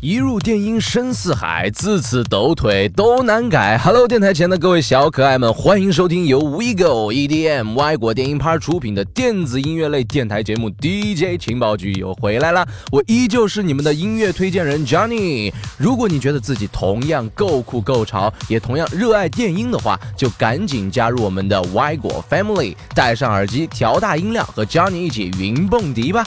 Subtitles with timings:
[0.00, 3.76] 一入电音深似海，自此抖腿都难改。
[3.76, 12.64] Hello，电台前的各位小可爱们，欢迎收听由 WeGo EDM 外国电音趴出品的电子音乐类电台节目 DJ 情报局又回来了。
[12.92, 15.52] 我依旧是你们的音乐推荐人 Johnny。
[15.76, 26.24] 如果你觉得自己同样够酷够潮，也同样热爱电音的话，就赶紧加入我们的外国 Family，戴上耳机，调大音量，和 Johnny 一起云蹦迪吧。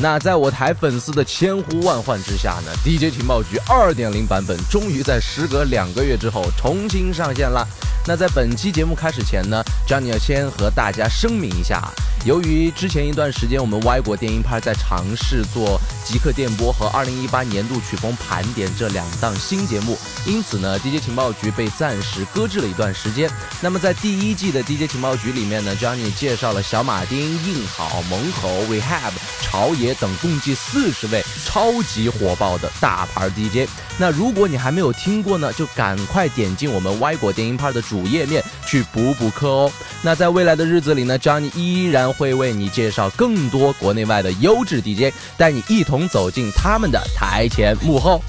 [0.00, 7.66] 那在我台粉丝的千呼万唤之下呢，DJ 情报局二点零版本终于在时隔两个月之后重新上线了。
[8.06, 11.80] 那在本期节目开始前呢，Johnny 要先和大家声明一下，
[12.26, 23.30] 由于之前一段时间我们歪国电音派在尝试做极客电波和二零一八年度曲风盘点这两档新节目，因此呢，DJ 情报局被暂时搁置了一段时间。
[23.62, 33.68] 那么在第一季的 DJ 情报局里面呢，Johnny 介绍了小马丁、硬好、猛吼、Rehab、朝野等共计四十位超级火爆的大牌 DJ。
[33.98, 37.84] 那如果你还没有听过呢，就赶快点进我们歪果电音派的。
[37.84, 39.72] 主页面去补补课哦。
[40.00, 48.22] 那在未来的日子里呢，Johnny 依然会为你介绍更多国内外的优质 DJ，带你一同走进他们的台前幕后。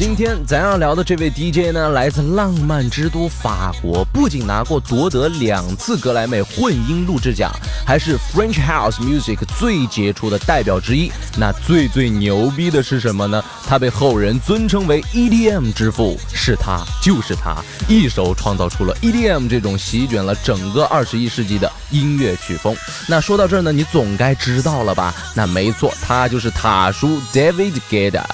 [0.00, 7.52] 今天咱要聊的这位 DJ 呢，来自浪漫之都法国，不仅拿过夺得两次格莱美混音录制奖，
[7.86, 11.12] 还是 French House Music 最杰出的代表之一。
[11.36, 13.44] 那最最牛逼的是什么呢？
[13.66, 22.74] 他被后人尊称为 EDM 之父，是他，就是他，一手创造出了 EDM 这种席卷了整个二十一世纪的音乐曲风。
[23.06, 25.14] 那说到这儿呢，你总该知道了吧？
[25.34, 28.24] 那没错，他就是塔叔 David Guetta。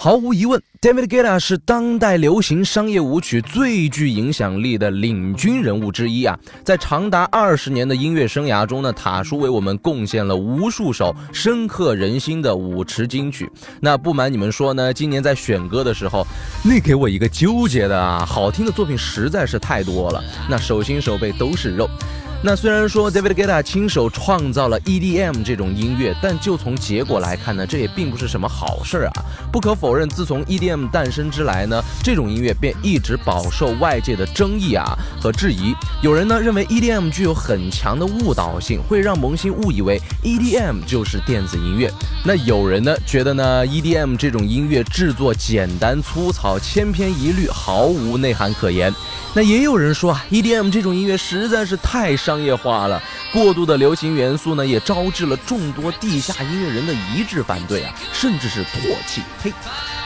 [0.00, 6.38] 毫无疑问，David Guetta 是当代流行商业舞曲最具影响力的领军人物之一啊！
[6.62, 13.50] 在长达二十年的音乐生涯中呢，塔叔为我们贡献了无数首深刻人心的舞池金曲。
[13.80, 16.24] 那不瞒你们说呢，今年在选歌的时候，
[16.64, 18.24] 那给我一个纠结的啊！
[18.24, 21.90] 好听的作品实在是太多了，那手心手背都是肉。
[22.40, 29.24] 那虽然说 David Guetta 亲手创造了 EDM 这种音乐，但就从结果来看呢，这也并不是什么好事儿啊。
[29.50, 35.74] 不可否认，自从 EDM 诞生之来呢，这种音乐便一直饱受外界的争议啊和质疑。
[36.00, 41.92] 有人呢认为 EDM 具有很强的误导性，会让萌新误以为 EDM 就是电子音乐。
[42.24, 48.94] 那有人呢觉得呢 EDM 这种音乐制作简单粗糙、千篇一律，毫无内涵可言。
[49.34, 53.02] 那也有人说啊，EDM 这种音乐实在是太商业化了，
[53.32, 59.22] 过度的流行元素呢，也招致了众多地下音乐人的一致反对啊，甚至是唾弃。
[59.42, 59.50] 嘿，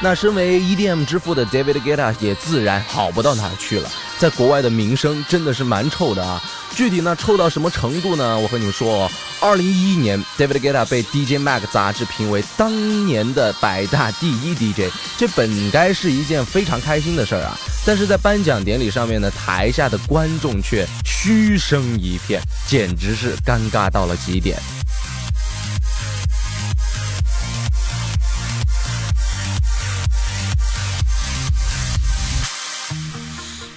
[0.01, 6.41] 那身为 EDM 之父的 David g e t a 也自然好不到哪去了，在国外的名声真的是蛮臭的啊。
[6.77, 8.39] 具体呢臭到什么程度呢？
[8.39, 9.11] 我和你们说，
[9.43, 12.73] 二零一一年，David Guetta 被 DJ Mag 杂志评为当
[13.07, 14.83] 年的百大第一 DJ，
[15.19, 17.59] 这本该是一件非常开心的事儿啊。
[17.85, 24.57] 但是在颁奖典礼上面呢，台下的观众却嘘声一片，简直是尴尬到了极点。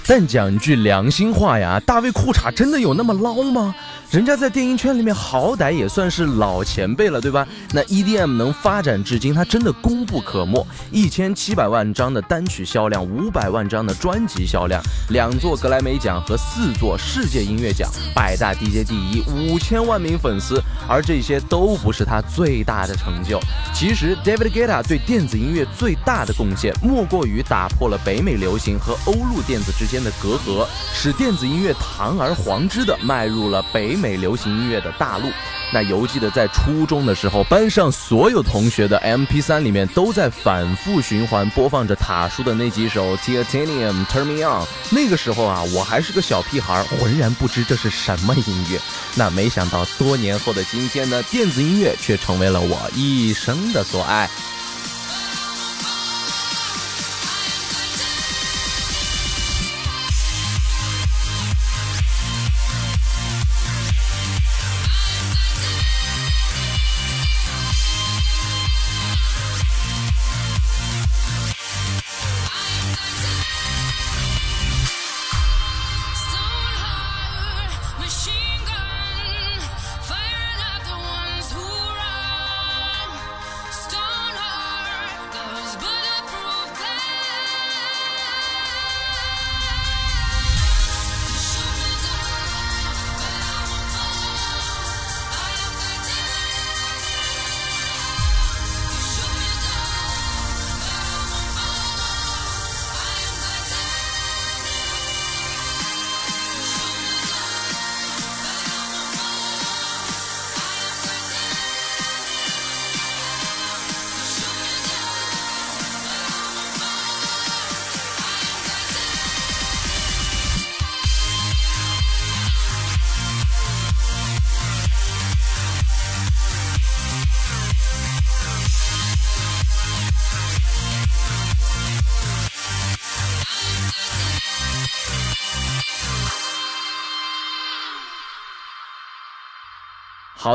[0.07, 3.73] 但讲句良心话呀，大卫裤衩真的有那么捞吗？
[4.15, 7.45] 人家在电音圈里面好歹也算是老前辈了，对吧？
[7.73, 10.65] 那 EDM 能发展至今，它真的功不可没。
[10.89, 20.63] 一千七百万张的单曲销量，五百万张的专辑销量，两座格莱美奖和四座世界音乐奖，百大 DJ 第一，五千万名粉丝。
[20.87, 23.37] 而这些都不是他最大的成就。
[23.73, 34.04] 其实，David Guetta 对电子音乐最大的贡献，莫过于打破了北美流行和欧陆电子之间的隔阂，使电子音乐堂而皇之的迈入了北美。
[34.05, 35.31] 美流行音乐的大陆，
[35.73, 44.63] 那犹记得在初中的时候，班上所有同学的 MP3 里面都在反复循环播放着塔叔的那几首 Titanium、Turn Me On。
[44.91, 48.79] 那个时候啊，我还是个小屁孩，浑然不知这是什么音乐。
[49.15, 54.29] 那没想到多年后的今天呢，电子音乐却成为了我一生的所爱。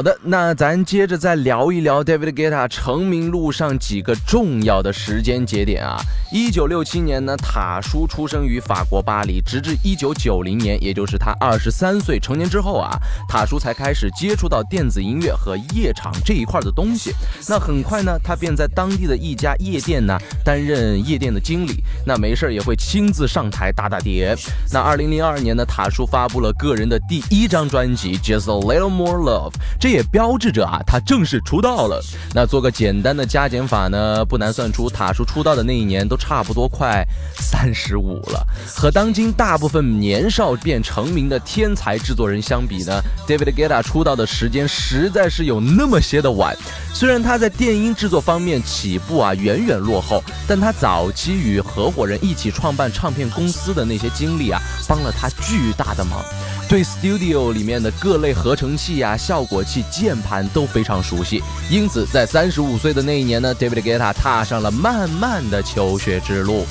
[0.00, 5.98] 好的，那咱接着再聊一聊 David Guetta 成名路上几个重要的时间节点啊。
[6.32, 12.96] 一九六七年呢，塔叔出生于法国巴黎，直至一九九零年，也就是他二十三岁成年之后啊，
[13.28, 17.12] 塔叔才开始接触到电子音乐和夜场这一块的东西。
[17.48, 24.32] 那很快呢，他便在当地的一家夜店呢担任夜店的经理，那没事也会亲自上台打打碟。
[24.72, 29.50] 那二零零二年呢，塔叔发布了个人的第一张专辑《Just a Little More Love》。
[29.80, 32.00] 这也标志着啊，他正式出道了。
[32.32, 37.04] 那做个简单的加减法呢，不难算出塔叔出道的那一年都差不多快
[37.36, 38.46] 三十五了。
[38.76, 46.54] 和当今大部分年少便成名的天才制作人相比呢，David g e t a 出道的时间实在是有那么些的晚。
[46.92, 56.22] 虽然他在电音制作方面起步啊远远落后，但他早期与合伙人一起创办唱片公司的那些经历啊，帮了他巨大的忙。
[56.70, 61.42] 对 Studio 里面的各类合成器呀、效果器、键盘都非常熟悉。
[61.68, 66.64] 因此，在三十五岁的那一年呢，David Guetta 踏上了漫漫的求学之路。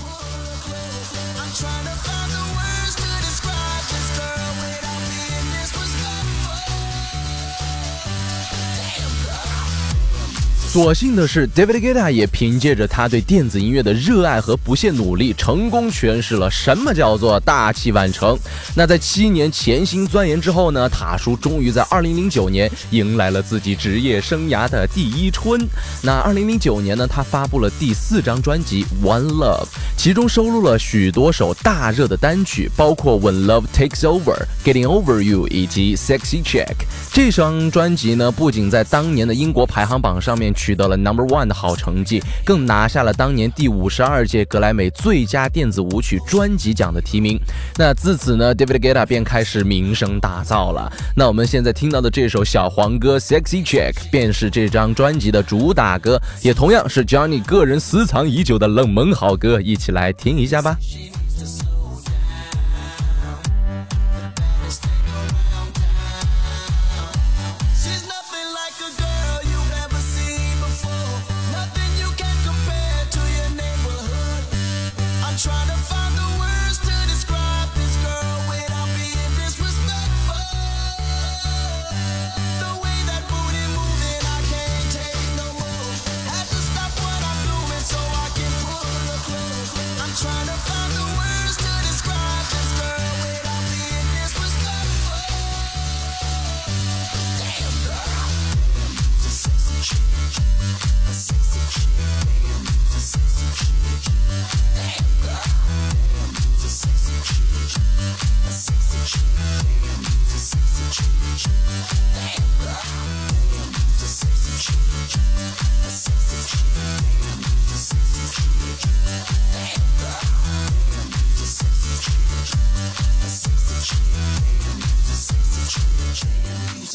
[10.81, 18.37] 所幸的是，David g u e t a 也凭借着他对电子音乐的热爱和不懈努力，成功诠释了什么叫做大器晚成。
[18.75, 25.59] 那在七年潜心钻研之后呢，塔叔终于在2009年迎来了自己职业生涯的第一春。
[26.01, 29.65] 那2009年呢，他发布了第四张专辑《One Love》，
[29.97, 34.23] 其中收录了许多首大热的单曲，包括《When Love Takes Over》、
[34.63, 36.65] 《Getting Over You》以及《Sexy Check》。
[37.11, 40.53] 这张专辑呢，不仅在当年的英国排行榜上面。
[40.59, 47.39] 取取得了 Number One 的好成绩，更拿下了当年第五十二届格莱美最佳电子舞曲专辑奖的提名。
[47.75, 50.91] 那自此呢，David Guetta 便开始名声大噪了。
[51.15, 60.77] 那我们现在听到的这首小黄歌《Sexy Check》便是这张专辑的主打歌，也同样是 Johnny 个人私藏已久的冷门好歌，一起来听一下吧。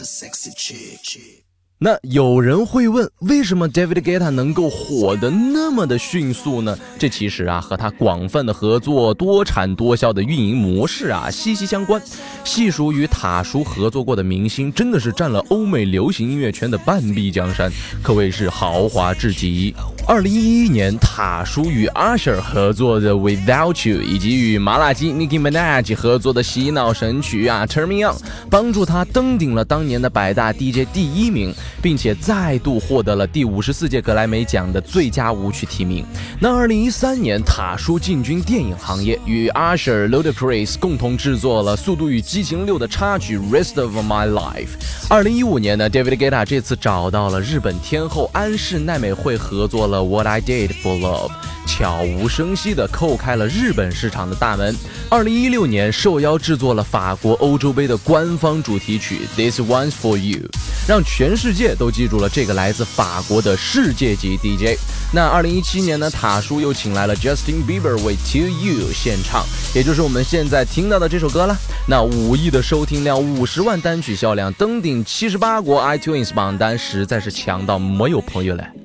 [0.04, 1.53] a sexy chick.
[1.76, 6.78] 那有人会问，为什么 David Guetta 能够火得那么的迅速呢？
[6.98, 12.00] 这其实啊，和他广泛的合作、多产多销的运营模式啊息息相关。
[12.44, 17.70] 细数与塔叔合作过的明星，真的是占了欧美流行音乐圈的半壁江山，
[18.02, 19.74] 可谓是豪华至极。
[20.06, 28.16] 二零一一年，塔叔与 Usher 合作的 Without You，以及与麻辣鸡 Nicki Minaj 合作的洗脑神曲啊 Turn Me On，
[28.48, 36.04] 帮助他登顶了当年的百大 DJ 第一名，并且再度获得了第五十四届格莱美奖的最佳舞曲提名。
[36.40, 44.68] 那二零一三年，塔叔进军电影行业，与 Usher、Ludacris 共同制作了《速度与激情六》的插曲 Rest of My Life。
[45.08, 50.02] 二零一五年呢，David Guetta 这次找到了日本天后安室奈美惠合作了。
[50.04, 51.30] What I Did for Love，
[51.66, 54.74] 悄无声息地叩开了日本市场的大门。
[55.08, 60.40] 二零一六年，受邀制作了法国欧洲杯的官方主题曲《This One's for You》，
[60.88, 64.78] 让全世界界都记住了这个来自法国的世界级 DJ。
[65.12, 69.44] 那二零一七年呢，塔叔又请来了 Justin Bieber 为《To You》献唱，
[69.74, 71.56] 也就是我们现在听到的这首歌了。
[71.86, 78.83] 那五亿的收听量，五十万单曲销量，登顶七十八国 iTunes 榜单，实在是强到没有朋友了。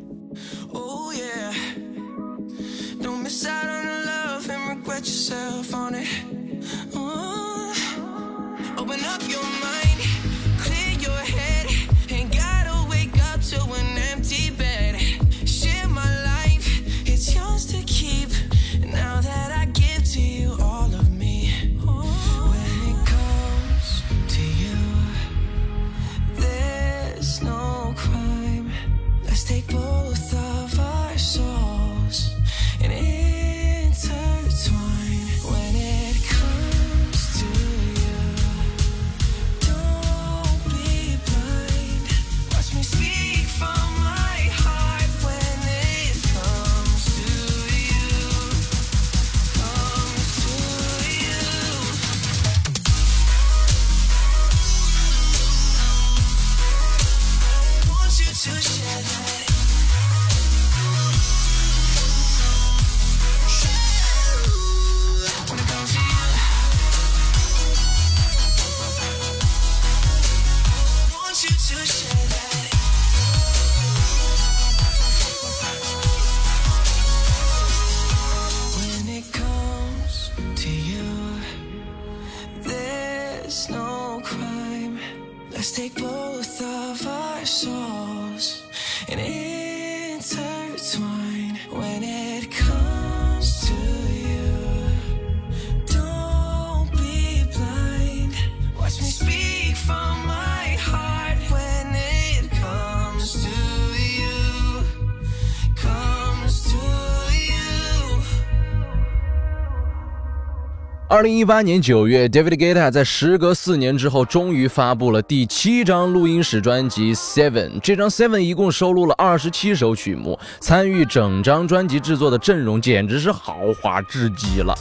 [111.11, 117.71] 二零一八年九月，David Guetta 在时隔四年之后，终于发布了第七张录音室专辑《Seven》。
[117.79, 124.77] 这张《Seven》一共收录了二十七首曲目，参与整张专辑制作的阵容简直是豪华至极了。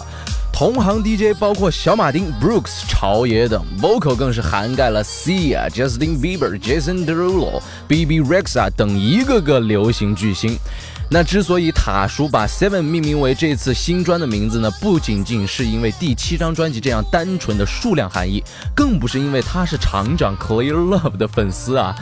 [0.52, 10.58] 同行 DJ 包括小马丁、Brooks、朝野等，Vocal 更是涵盖了 Sia、Justin Bieber、Jason Derulo、BB Rexa 等一个个流行巨星。
[11.10, 21.94] 那之所以塔叔把 Seven 命名为这次新专的名字呢，不仅仅是因为第七张专辑这样单纯的数量含义，更不是因为他是厂长 Clear Love 的粉丝啊。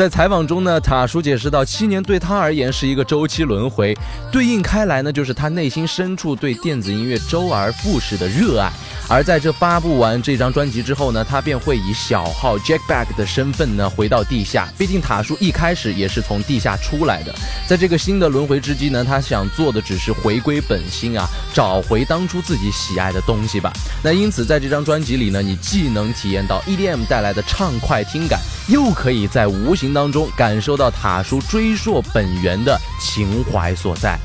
[0.00, 3.94] 在采访中呢，塔叔解释到，七年对他而言是一个周期轮回，
[4.32, 8.72] 对应开来呢，就是他内心深处对电子音乐周而复始的热爱。
[9.10, 14.72] 而在这发布完这张专辑之后呢，他便会以小号 Jack Back 的身份呢回到地下。
[14.78, 17.34] 毕竟塔叔一开始也是从地下出来的，
[17.68, 23.70] 在这个新的轮回之际呢，他想做的只是回归本心啊，找回当初自己喜爱的东西吧。
[24.02, 34.18] 那因此在这张专辑里呢，你既能体验到 EDM 带来的畅快听感，又可以在无形当中感受到塔叔追溯本源的情怀所在。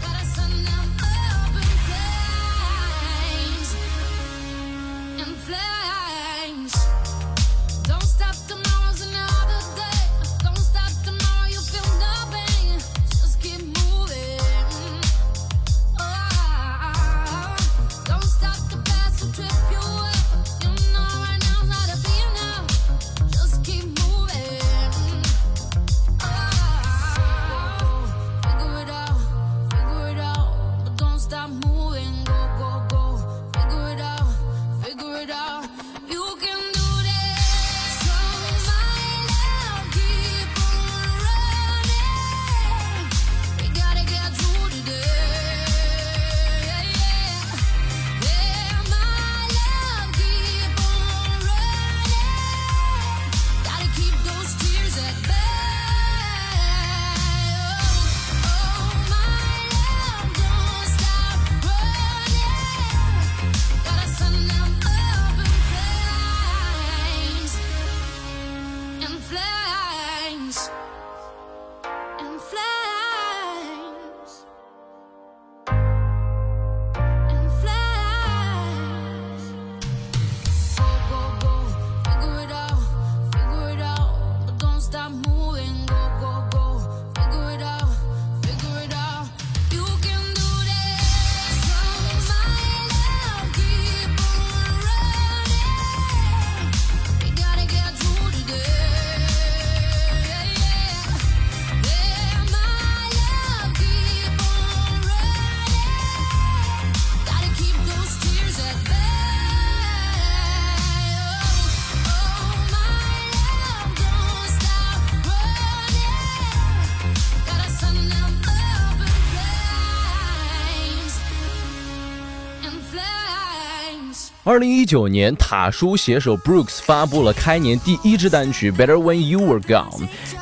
[124.45, 129.89] 二零一九年，塔叔携手 Brooks 发布了开年第一支单曲《Better When You Were Gone》，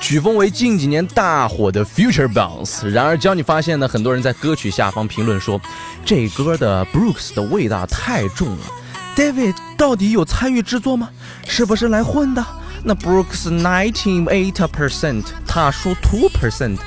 [0.02, 2.90] 曲风为近几年大火的 Future Bounce。
[2.90, 5.58] 然而，教你发现呢，很多人在歌曲下方评论说，
[6.04, 8.66] 这歌的 Brooks 的味道太重了。
[9.16, 11.10] David 到底有参与制作吗？
[11.48, 12.46] 是不是来混的？
[12.84, 16.78] 那 Brooks ninety eight percent，塔叔 two percent，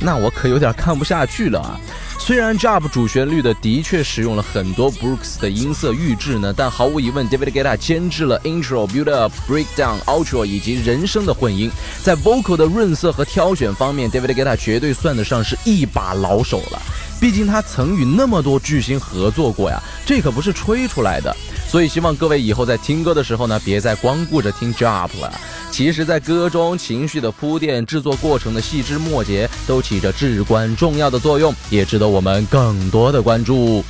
[0.00, 1.80] 那我可有点看不下去了啊！
[2.18, 11.70] 虽然 Job 主旋律的的确使用了很多 Brooks 的音色预制呢，但毫无疑问，David Geta 监制了 Intro、Build Up、Breakdown、Outro 以及人声的混音，
[12.02, 16.82] 在 Vocal 的润色和挑选方面，David Geta 绝对算得上是一把老手了。
[17.20, 21.34] 毕竟他曾与那么多巨星合作过呀，这可不是吹出来的。
[21.66, 25.32] 所以希望各位以后在听歌的时候呢，别再光顾着听 Job 了。
[25.70, 33.84] 其实，在歌中情绪的铺垫、制作过程的细枝末节，都起着至关重要的作用，也值得我们更多的关注。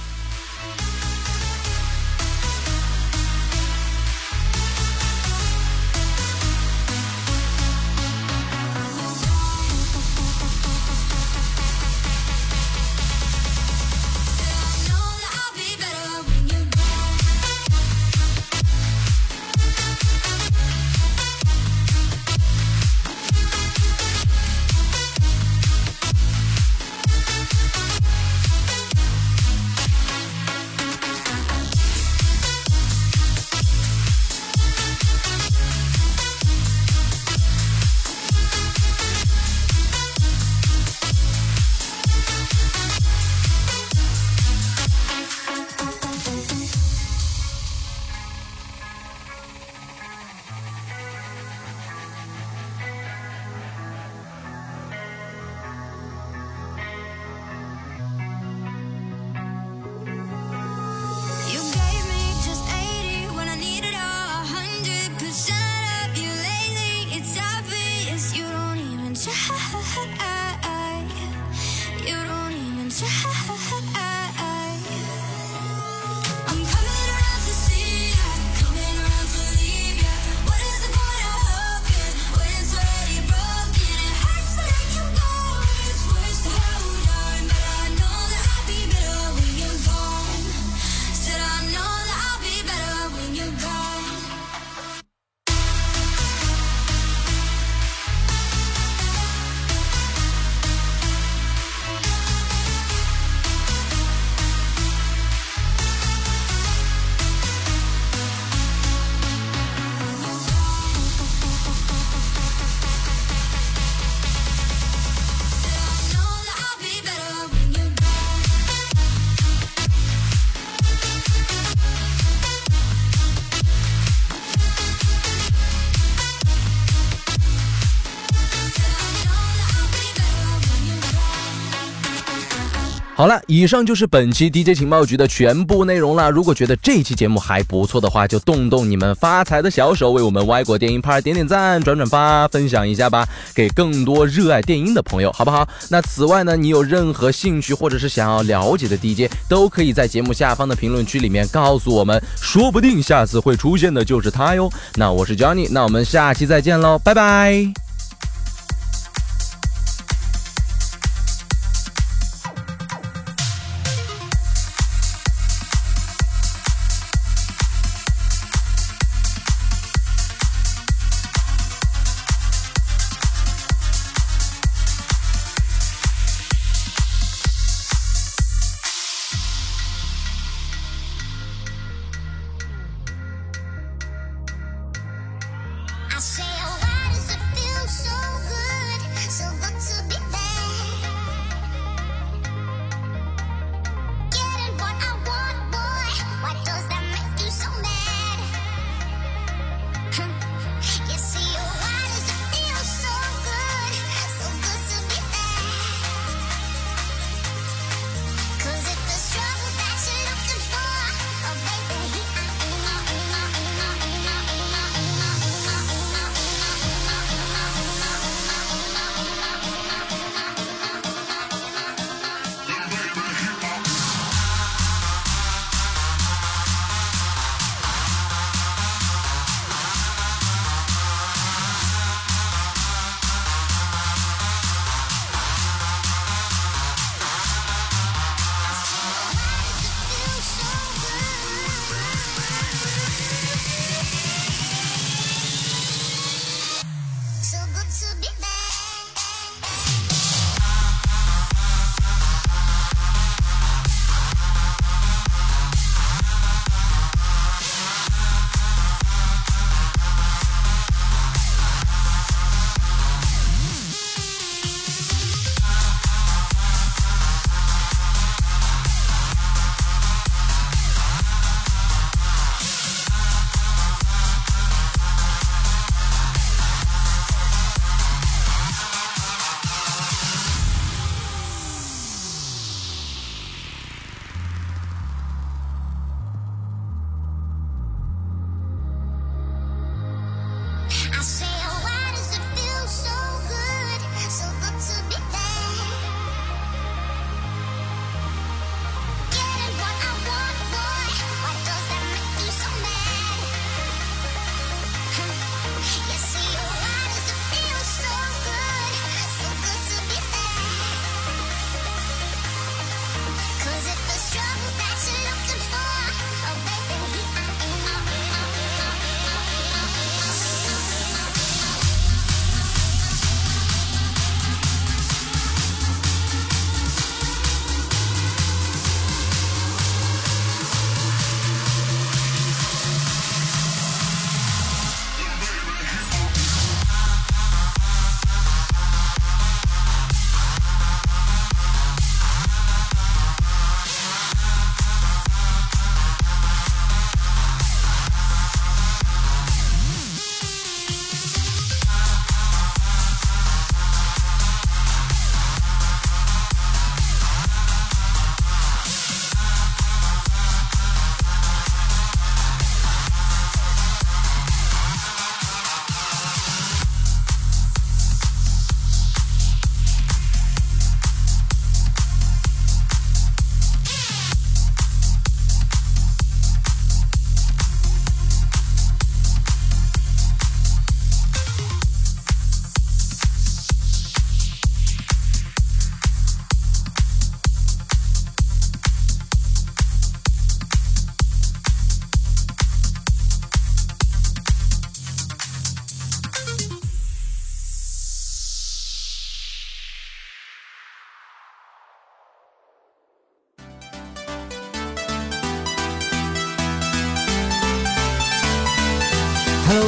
[133.19, 136.31] 好了，以上就是本期 DJ 情报局的全部内容了。
[136.31, 145.69] 如果觉得这期节目还不错的话，就动动你们发财的小手，为我们歪国电影派点点赞、转转发、分享一下吧，给更多热爱电音的朋友，好不好？
[145.91, 154.71] 那此外呢，你有任何兴趣或者是想要了解的 DJ，都可以在节目下方的评论区里面告诉我们，说不定下次会出现的就是他哟。
[154.95, 157.88] 那我是 Johnny，那我们下期再见喽，拜拜。